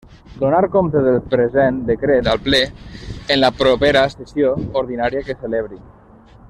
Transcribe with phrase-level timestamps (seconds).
[0.43, 2.63] Donar compte del present decret al Ple,
[3.35, 5.81] en la propera sessió ordinària que celebri.